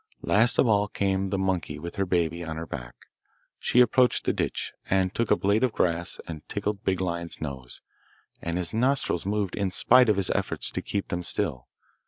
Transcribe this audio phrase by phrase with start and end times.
[0.23, 2.95] Last of all came the monkey with her baby on her back.
[3.59, 7.81] She approached the ditch, and took a blade of grass and tickled Big Lion's nose,
[8.41, 11.67] and his nostrils moved in spite of his efforts to keep them still.